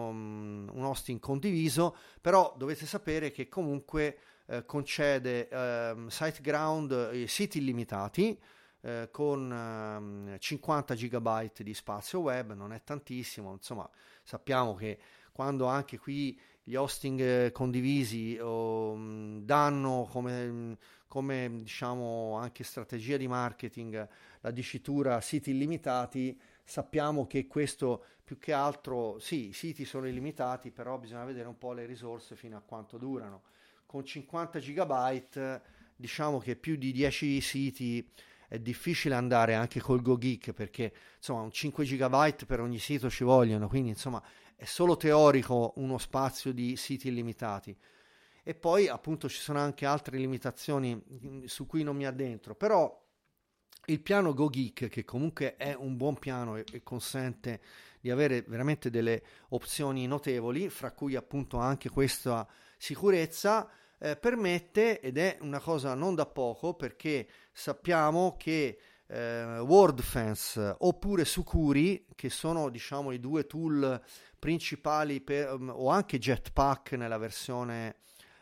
[0.68, 8.36] un hosting condiviso però dovete sapere che comunque eh, concede eh, SiteGround i siti illimitati
[8.82, 13.88] eh, con eh, 50 GB di spazio web, non è tantissimo, insomma
[14.24, 14.98] sappiamo che
[15.32, 18.96] quando anche qui gli hosting eh, condivisi oh,
[19.40, 20.78] danno come,
[21.08, 24.08] come diciamo anche strategia di marketing
[24.42, 30.70] la dicitura siti illimitati, sappiamo che questo più che altro, sì, i siti sono illimitati,
[30.70, 33.42] però bisogna vedere un po' le risorse fino a quanto durano.
[33.88, 35.62] Con 50 GB
[35.96, 38.08] diciamo che più di 10 siti
[38.48, 43.24] è difficile andare anche col GoGeek perché insomma un 5 GB per ogni sito ci
[43.24, 44.22] vogliono, quindi insomma
[44.60, 47.74] è solo teorico uno spazio di siti illimitati.
[48.44, 52.94] E poi appunto ci sono anche altre limitazioni mm, su cui non mi addentro, però
[53.86, 57.62] il piano GoGeek che comunque è un buon piano e, e consente
[58.02, 62.46] di avere veramente delle opzioni notevoli, fra cui appunto anche questa
[62.78, 68.78] sicurezza, eh, permette, ed è una cosa non da poco, perché sappiamo che
[69.12, 74.00] eh, WordFence oppure Sucuri, che sono diciamo i due tool
[74.38, 77.98] principali, per, um, o anche Jetpack nella versione,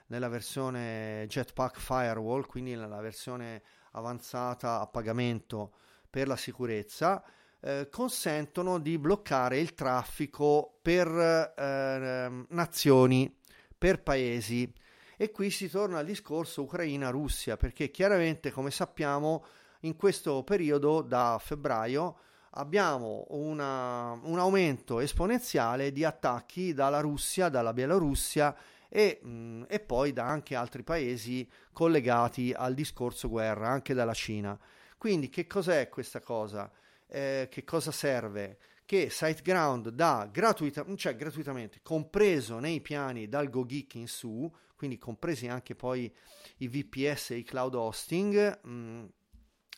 [0.07, 5.73] nella versione Jetpack Firewall, quindi nella versione avanzata a pagamento
[6.09, 7.23] per la sicurezza,
[7.61, 13.33] eh, consentono di bloccare il traffico per eh, nazioni,
[13.77, 14.71] per paesi.
[15.19, 19.43] E qui si torna al discorso Ucraina-Russia, perché chiaramente, come sappiamo,
[19.81, 22.17] in questo periodo, da febbraio,
[22.51, 28.55] abbiamo una, un aumento esponenziale di attacchi dalla Russia, dalla Bielorussia
[28.89, 34.13] e, mh, mm, e, poi da anche altri paesi collegati al discorso guerra, anche dalla
[34.13, 34.57] Cina.
[34.97, 36.71] Quindi che cos'è questa cosa?
[37.07, 38.57] Eh, che cosa serve?
[38.85, 45.47] Che SiteGround dà gratuita- cioè gratuitamente, compreso nei piani dal GoGeek in su, quindi compresi
[45.47, 46.11] anche poi
[46.57, 49.05] i VPS e i cloud hosting, mh,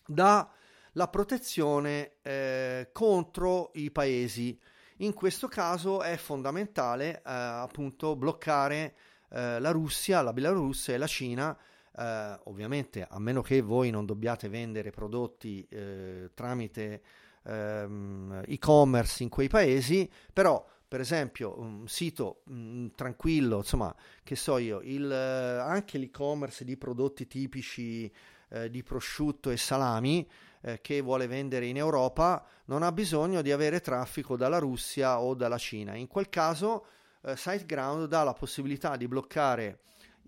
[0.09, 0.49] mm, dà
[0.93, 4.59] la protezione eh, contro i paesi.
[4.97, 8.95] In questo caso è fondamentale eh, appunto bloccare
[9.29, 11.57] eh, la Russia, la Bielorussia e la Cina.
[11.95, 17.01] Eh, ovviamente, a meno che voi non dobbiate vendere prodotti eh, tramite
[17.43, 24.35] ehm, e-commerce in quei paesi, però per esempio un sito mh, mm, tranquillo, insomma, che
[24.35, 28.11] so io, il, eh, anche l'e-commerce di prodotti tipici
[28.49, 30.27] eh, di prosciutto e salami
[30.62, 35.33] eh, che vuole vendere in Europa non ha bisogno di avere traffico dalla Russia o
[35.33, 35.95] dalla Cina.
[35.95, 36.85] In quel caso
[37.21, 39.79] eh, SiteGround dà la possibilità di bloccare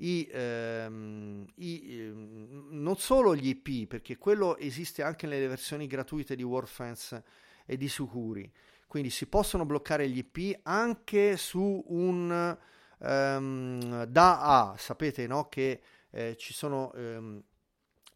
[0.01, 6.36] i, ehm, i, ehm, non solo gli IP, perché quello esiste anche nelle versioni gratuite
[6.36, 7.23] di WordFence
[7.65, 8.51] e di Sucuri,
[8.88, 12.57] quindi si possono bloccare gli IP anche su un
[12.97, 15.47] um, da A, sapete no?
[15.47, 17.41] che eh, ci sono um,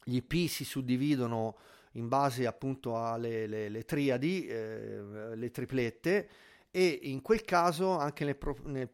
[0.07, 1.57] gli IP si suddividono
[1.93, 6.29] in base appunto alle le, le triadi, eh, le triplette
[6.69, 8.89] e in quel caso anche nel, pro, nel,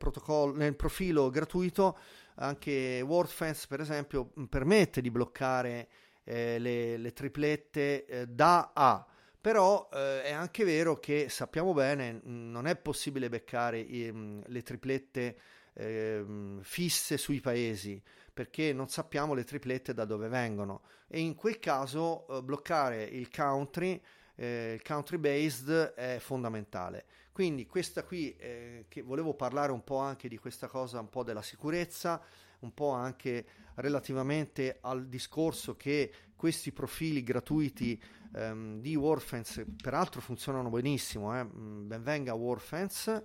[0.53, 1.97] nel profilo gratuito
[2.35, 5.89] anche WordFence per esempio permette di bloccare
[6.23, 9.05] eh, le, le, triplette eh, da A.
[9.41, 15.35] Però eh, è anche vero che sappiamo bene, non è possibile beccare i, le triplette
[15.73, 16.23] eh,
[16.61, 18.01] fisse sui paesi
[18.33, 23.29] perché non sappiamo le triplette da dove vengono e in quel caso eh, bloccare il
[23.29, 24.01] country,
[24.35, 27.05] eh, il country based è fondamentale.
[27.31, 31.23] Quindi questa qui, eh, che volevo parlare un po' anche di questa cosa, un po'
[31.23, 32.21] della sicurezza,
[32.59, 38.01] un po' anche relativamente al discorso che questi profili gratuiti
[38.33, 41.43] um, di WordFence peraltro funzionano benissimo, eh?
[41.43, 43.23] Mm, benvenga WordFence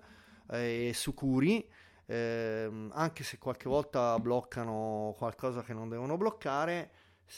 [0.51, 1.67] eh, e Sucuri,
[2.07, 6.89] eh, anche se qualche volta bloccano qualcosa che non devono bloccare,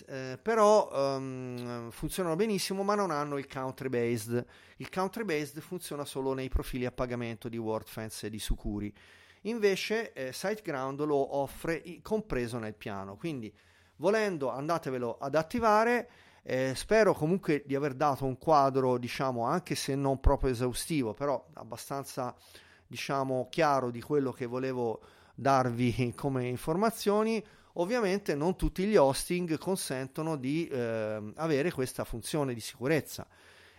[0.07, 4.45] eh, però um, funzionano benissimo ma non hanno il country based.
[4.77, 8.93] Il country based funziona solo nei profili a pagamento di WordFence e di Sucuri.
[9.41, 13.53] Invece eh, SiteGround lo offre compreso nel piano, quindi
[13.97, 16.09] volendo andatevelo ad attivare
[16.41, 21.45] Eh, spero comunque di aver dato un quadro, diciamo, anche se non proprio esaustivo, però
[21.55, 22.33] abbastanza,
[22.89, 24.99] diciamo, chiaro di quello che volevo
[25.35, 27.43] darvi come informazioni.
[27.73, 33.25] Ovviamente non tutti gli hosting consentono di eh, avere questa funzione di sicurezza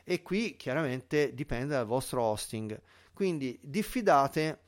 [0.04, 2.80] e qui chiaramente dipende dal vostro hosting.
[3.12, 4.60] Quindi diffidate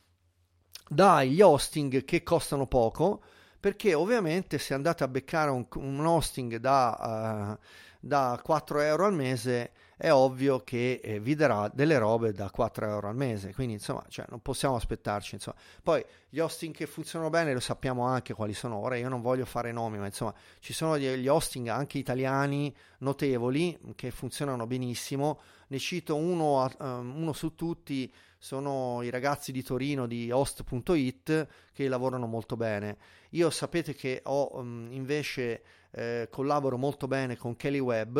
[0.89, 3.23] dagli hosting che costano poco
[3.59, 7.67] perché ovviamente se andate a beccare un, un hosting da, uh,
[8.05, 12.88] da 4 euro al mese è ovvio che eh, vi darà delle robe da 4
[12.88, 15.37] euro al mese, quindi insomma cioè, non possiamo aspettarci.
[15.37, 15.57] Insomma.
[15.81, 19.45] Poi gli hosting che funzionano bene lo sappiamo anche quali sono, ora io non voglio
[19.45, 25.38] fare nomi, ma insomma ci sono degli hosting anche italiani notevoli che funzionano benissimo,
[25.69, 31.87] ne cito uno, um, uno su tutti, sono i ragazzi di Torino di host.it che
[31.87, 32.97] lavorano molto bene.
[33.31, 35.62] Io sapete che ho um, invece
[35.93, 38.19] eh, collaboro molto bene con Kelly Webb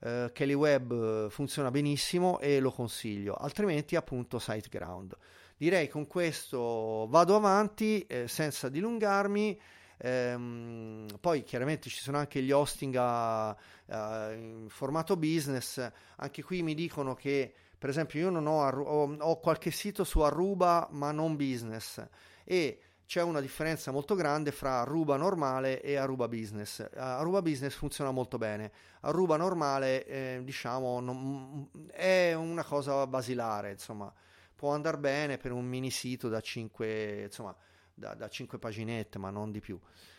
[0.00, 5.16] eh, Kelly Web eh, funziona benissimo e lo consiglio, altrimenti appunto SiteGround.
[5.56, 9.58] Direi con questo vado avanti eh, senza dilungarmi.
[9.98, 16.62] Ehm, poi chiaramente ci sono anche gli hosting a, a, in formato business, anche qui
[16.62, 21.12] mi dicono che per esempio io non ho, ho, ho qualche sito su Aruba ma
[21.12, 22.06] non business
[22.44, 26.86] e c'è una differenza molto grande fra Aruba normale e Aruba Business.
[26.94, 34.12] Aruba Business funziona molto bene, Aruba normale, eh, diciamo, non, è una cosa basilare, insomma,
[34.54, 37.54] può andare bene per un mini sito da 5, insomma,
[37.94, 39.78] da, da 5 paginette, ma non di più.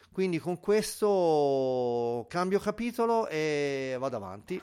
[0.09, 4.61] Quindi con questo cambio capitolo e vado avanti.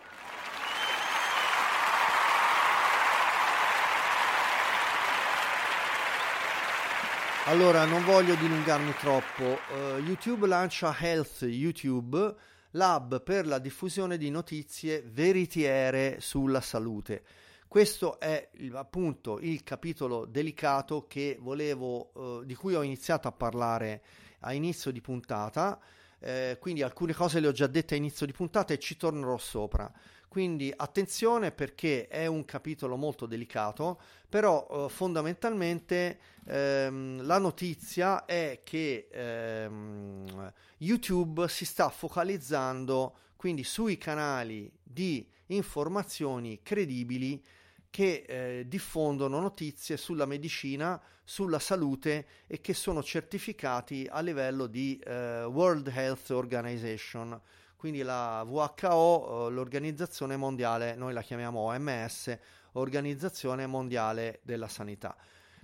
[7.47, 9.45] Allora, non voglio dilungarmi troppo.
[9.45, 12.35] Uh, YouTube lancia Health YouTube,
[12.71, 17.23] l'hub per la diffusione di notizie veritiere sulla salute.
[17.69, 21.07] Questo è appunto il capitolo delicato
[21.41, 24.03] volevo, uh, di cui ho iniziato a parlare
[24.41, 25.79] a inizio di puntata.
[26.21, 29.37] Eh, quindi alcune cose le ho già dette a inizio di puntata e ci tornerò
[29.37, 29.93] sopra.
[30.35, 38.63] Quindi attenzione perché è un capitolo molto delicato, però eh, fondamentalmente ehm, la notizia è
[38.65, 47.41] che ehm, YouTube si sta focalizzando quindi sui canali di informazioni credibili
[47.89, 54.99] che eh, diffondono notizie sulla medicina, sulla salute e che sono certificati a livello di
[54.99, 57.41] eh, World Health Organization
[57.85, 62.39] quindi la WHO, eh, l'Organizzazione Mondiale, noi la chiamiamo OMS,
[62.73, 65.15] Organizzazione Mondiale della Sanità.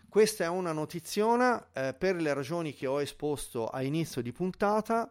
[0.07, 5.11] Questa è una notiziona eh, per le ragioni che ho esposto a inizio di puntata.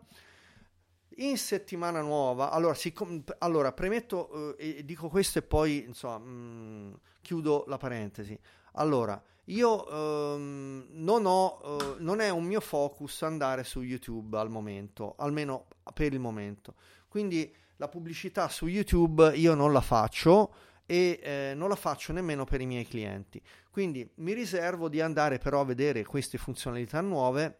[1.15, 6.29] In settimana nuova, allora, siccome, allora premetto eh, e dico questo e poi insomma, mh,
[6.29, 8.39] mm, chiudo la parentesi.
[8.73, 9.87] Allora, io
[10.35, 15.65] ehm, non ho, eh, non è un mio focus andare su YouTube al momento, almeno
[15.91, 16.75] per il momento.
[17.09, 20.53] Quindi la pubblicità su YouTube io non la faccio
[20.85, 23.41] e eh, non la faccio nemmeno per i miei clienti.
[23.69, 27.59] Quindi mi riservo di andare però a vedere queste funzionalità nuove.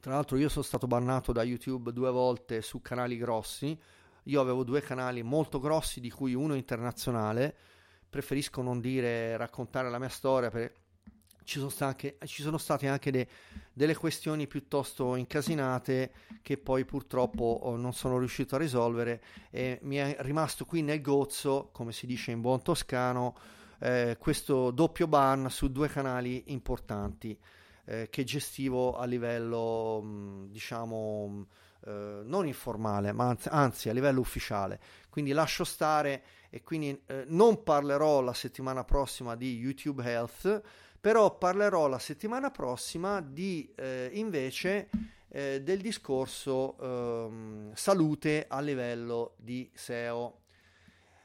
[0.00, 3.78] Tra l'altro io sono stato bannato da YouTube due volte su canali grossi.
[4.24, 7.54] Io avevo due canali molto grossi di cui uno internazionale.
[8.08, 10.74] Preferisco non dire raccontare la mia storia perché
[11.44, 13.28] ci sono, anche, ci sono state anche de,
[13.72, 19.96] delle questioni piuttosto incasinate che poi purtroppo oh, non sono riuscito a risolvere e mi
[19.96, 23.36] è rimasto qui nel gozzo, come si dice in buon toscano,
[23.80, 27.38] eh, questo doppio ban su due canali importanti
[27.86, 31.46] eh, che gestivo a livello, mh, diciamo,
[31.86, 34.78] eh, non informale, ma anzi, anzi, a livello ufficiale.
[35.08, 40.62] Quindi lascio stare e quindi eh, non parlerò la settimana prossima di YouTube Health
[41.00, 44.88] però parlerò la settimana prossima di eh, invece
[45.28, 50.38] eh, del discorso ehm, salute a livello di SEO.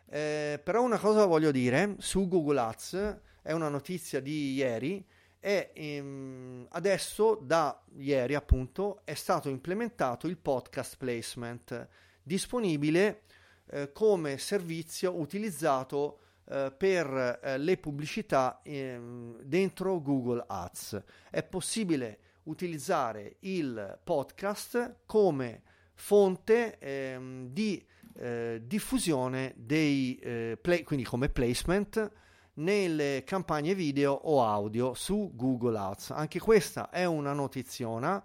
[0.07, 5.05] Eh, però una cosa voglio dire su Google Ads, è una notizia di ieri,
[5.39, 11.87] e ehm, adesso da ieri appunto è stato implementato il podcast placement
[12.23, 13.23] disponibile
[13.67, 21.03] eh, come servizio utilizzato eh, per eh, le pubblicità ehm, dentro Google Ads.
[21.31, 25.63] È possibile utilizzare il podcast come
[25.95, 27.83] fonte ehm, di
[28.17, 32.11] eh, diffusione dei eh, play, quindi come placement
[32.55, 36.11] nelle campagne video o audio su Google Ads.
[36.11, 38.23] Anche questa è una notiziona.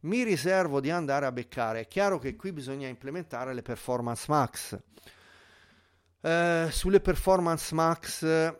[0.00, 1.80] Mi riservo di andare a beccare.
[1.80, 4.78] È chiaro che qui bisogna implementare le performance max
[6.20, 8.54] Eh, sulle performance max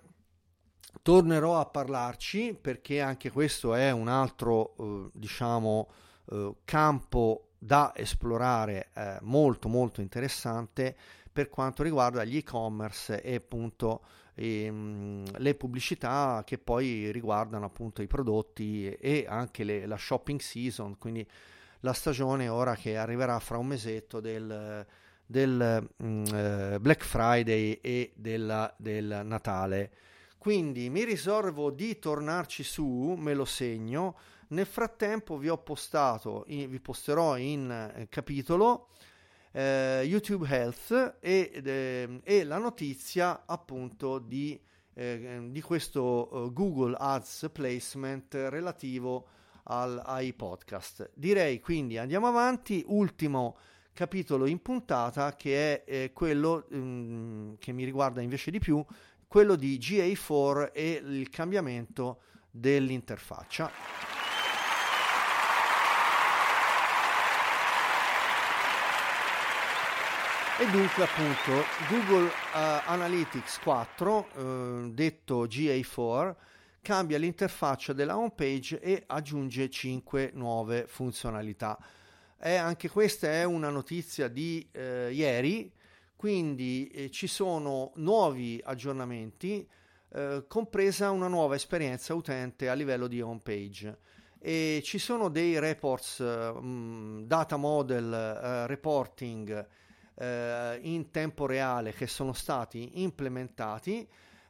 [1.03, 5.89] tornerò a parlarci perché anche questo è un altro eh, diciamo
[6.31, 10.97] eh, campo da esplorare eh, molto molto interessante
[11.33, 14.03] per quanto riguarda gli e-commerce e appunto
[14.35, 20.97] ehm, le pubblicità che poi riguardano appunto i prodotti e anche le, la shopping season,
[20.99, 21.27] quindi
[21.81, 24.87] la stagione ora che arriverà fra un mesetto del,
[25.27, 29.93] del mm, eh, Black Friday e della, del Natale.
[30.39, 34.17] Quindi mi riservo di tornarci su, me lo segno.
[34.49, 38.91] Nel frattempo vi ho postato, vi posterò in eh, capitolo
[39.57, 44.61] eh, YouTube Health e, eh, e, la notizia appunto di,
[44.93, 49.29] eh, di questo uh, Google Ads placement relativo
[49.65, 51.11] al, ai podcast.
[51.15, 53.57] Direi quindi andiamo avanti, ultimo
[53.97, 58.85] capitolo in puntata che è eh, quello um, che mi riguarda invece di più,
[59.27, 62.21] quello di GA4 e il cambiamento
[62.51, 63.71] dell'interfaccia.
[70.59, 76.35] E dunque appunto Google uh, Analytics 4, uh, detto GA4,
[76.83, 81.79] cambia l'interfaccia della home page e aggiunge 5 nuove funzionalità.
[82.39, 85.73] E anche questa è una notizia di uh, ieri,
[86.15, 89.69] quindi eh, ci sono nuovi aggiornamenti,
[90.13, 93.99] eh, compresa una nuova esperienza utente a livello di home page.
[94.39, 99.67] E ci sono dei reports, um, data model reporting,
[100.15, 104.09] eh, in tempo reale che sono stati implementati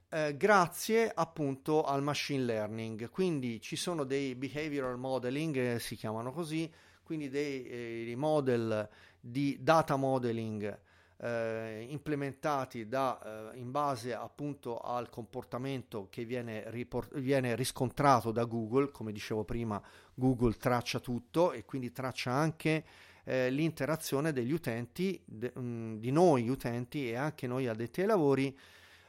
[0.08, 3.10] eh, grazie appunto al machine learning.
[3.10, 6.70] Quindi ci sono dei behavioral modeling, eh, si chiamano così,
[7.06, 8.88] quindi dei eh, model
[9.20, 10.76] di data modeling
[11.18, 18.44] eh, implementati da, eh, in base appunto al comportamento che viene, riport- viene riscontrato da
[18.44, 19.80] Google, come dicevo prima,
[20.14, 22.84] Google traccia tutto e quindi traccia anche
[23.22, 25.22] eh, l'interazione degli utenti,
[25.58, 28.56] mm, di noi utenti e anche noi addetti ai lavori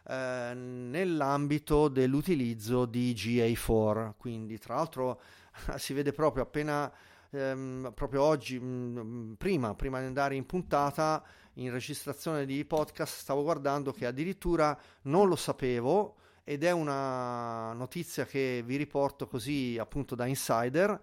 [0.08, 4.14] eh, nell'ambito dell'utilizzo di GA4.
[4.18, 5.20] Quindi, tra l'altro,
[5.78, 6.92] si vede proprio appena.
[7.32, 11.24] Ehm, proprio oggi, mh, mm, prima, prima di andare in puntata,
[11.54, 18.26] in registrazione di podcast, stavo guardando che addirittura non lo sapevo ed è una notizia
[18.26, 20.98] che vi riporto così appunto da insider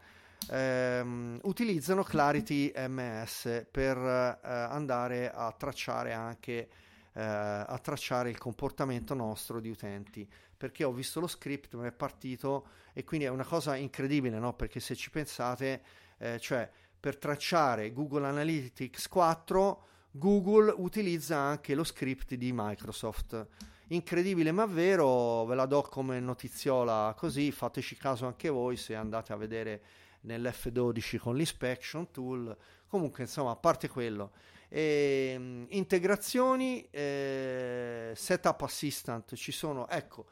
[0.49, 6.69] ehm, utilizzano Clarity MS per eh, andare a tracciare anche
[7.13, 11.93] eh, a tracciare il comportamento nostro di utenti perché ho visto lo script ma è
[11.93, 14.55] partito e quindi è una cosa incredibile no?
[14.55, 15.83] perché se ci pensate
[16.25, 23.47] eh, cioè per tracciare Google Analytics 4 Google utilizza anche lo script di Microsoft
[23.89, 29.33] incredibile ma vero ve la do come notiziola così fateci caso anche voi se andate
[29.33, 29.83] a vedere
[30.25, 32.57] nell'F12 con l'inspection tool.
[32.87, 34.33] Comunque, insomma, a parte quello,
[34.69, 40.27] e, ehm, integrazioni, eh, setup assistant ci sono, ecco,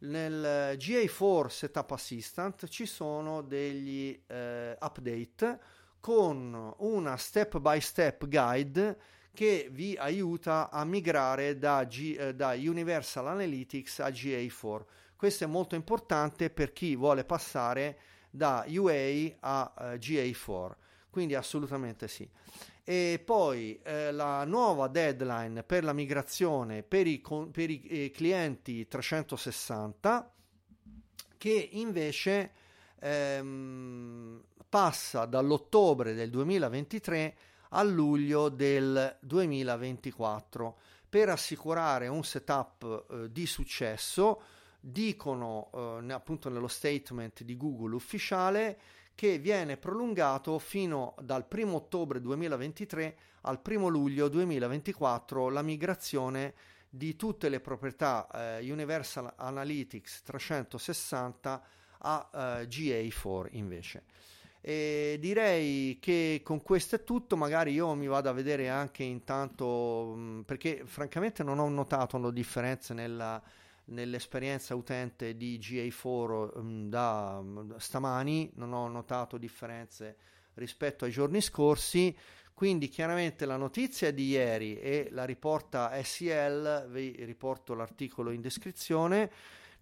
[0.00, 5.58] nel GA4 Setup Assistant ci sono degli eh, update
[6.00, 8.98] con una step by step guide
[9.32, 14.84] che vi aiuta a migrare da, G, eh, da Universal Analytics a GA4.
[15.16, 17.98] Questo è molto importante per chi vuole passare
[18.30, 20.70] da UA a eh, GA4,
[21.10, 22.28] quindi assolutamente sì.
[22.82, 28.10] E poi eh, la nuova deadline per la migrazione per i, con, per i eh,
[28.10, 30.32] clienti 360
[31.36, 32.52] che invece
[32.98, 37.36] ehm, passa dall'ottobre del 2023
[37.70, 40.78] a luglio del 2024
[41.08, 44.42] per assicurare un setup eh, di successo
[44.80, 45.70] dicono
[46.02, 48.80] eh, appunto nello statement di Google ufficiale
[49.14, 56.54] che viene prolungato fino dal 1 ottobre 2023 al 1 luglio 2024 la migrazione
[56.88, 61.62] di tutte le proprietà eh, Universal Analytics 360
[61.98, 64.02] a eh, GA4 invece.
[64.62, 70.12] E direi che con questo è tutto, magari io mi vado a vedere anche intanto
[70.16, 73.42] mm, perché francamente non ho notato differenze nella
[73.90, 80.16] nell'esperienza utente di GA4 um, da um, stamani non ho notato differenze
[80.54, 82.16] rispetto ai giorni scorsi.
[82.52, 89.30] Quindi chiaramente la notizia di ieri e la riporta SEL vi riporto l'articolo in descrizione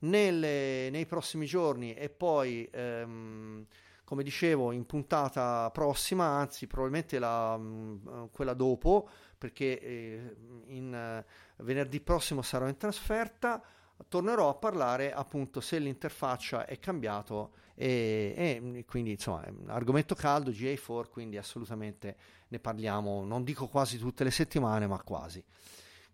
[0.00, 3.66] Nelle, nei prossimi giorni e poi ehm,
[4.08, 9.06] come dicevo, in puntata prossima, anzi probabilmente la, mh, quella dopo,
[9.36, 10.36] perché eh,
[10.68, 11.26] in, eh,
[11.58, 13.62] venerdì prossimo sarò in trasferta,
[14.06, 21.08] tornerò a parlare appunto se l'interfaccia è cambiato e, e quindi insomma argomento caldo GA4
[21.10, 22.16] quindi assolutamente
[22.48, 25.42] ne parliamo non dico quasi tutte le settimane ma quasi.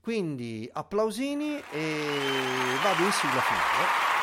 [0.01, 2.03] Quindi applausini e
[2.83, 4.14] vado in sigla finale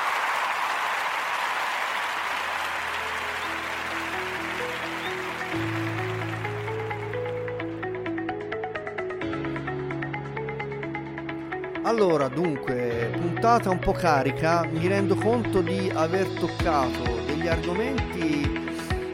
[11.92, 18.50] Allora, dunque, puntata un po' carica, mi rendo conto di aver toccato degli argomenti.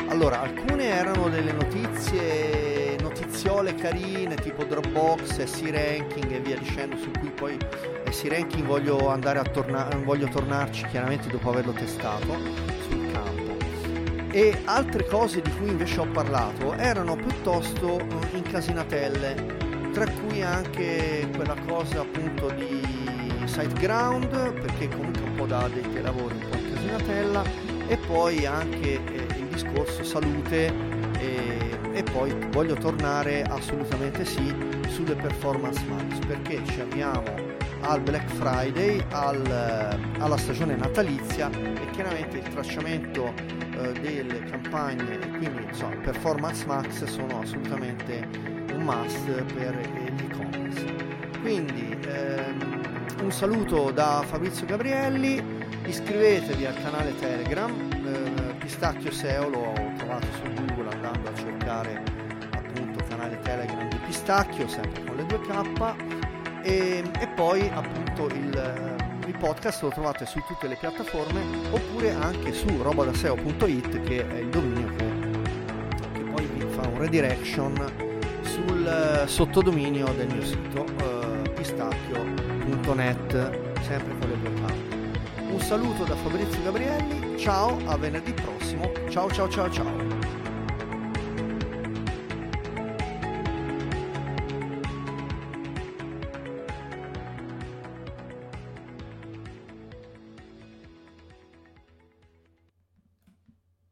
[0.09, 7.09] Allora, alcune erano delle notizie, notiziole carine, tipo Dropbox, SC Ranking e via dicendo, su
[7.19, 7.57] cui poi
[8.11, 12.37] SC Ranking voglio andare a tornare, voglio tornarci chiaramente dopo averlo testato
[12.87, 13.57] sul campo.
[14.29, 17.99] E altre cose di cui invece ho parlato erano piuttosto
[18.33, 19.56] incasinatelle
[19.97, 22.83] tra cui anche quella cosa appunto di
[23.45, 27.43] SiteGround, perché comunque un po' da ai lavori, un po' in casinatella,
[27.87, 30.71] e poi anche eh, il discorso salute
[31.17, 34.53] e, e, poi voglio tornare assolutamente sì
[34.87, 37.23] sulle performance max, perché ci avviamo
[37.81, 45.27] al Black Friday, al, alla stagione natalizia e chiaramente il tracciamento eh, delle campagne e
[45.29, 50.85] quindi insomma, performance max sono assolutamente un must per l'e-commerce.
[51.41, 55.41] Quindi ehm, un saluto da Fabrizio Gabrielli,
[55.85, 62.03] iscrivetevi al canale Telegram, eh, Pistacchio SEO lo trovate su Google andando a cercare
[62.51, 68.95] appunto canale Telegram di Pistacchio, sempre con le 2K e, e poi appunto il
[69.27, 74.47] il podcast lo trovate su tutte le piattaforme oppure anche su robadaseo.it che è il
[74.47, 78.06] dominio che, che poi vi fa un redirection
[79.25, 83.31] sottodominio del mio sito eh, pistacchio.net,
[83.81, 84.95] sempre con le due carte.
[85.51, 90.06] Un saluto da Fabrizio Gabrielli, ciao, a venerdì prossimo, ciao ciao ciao ciao.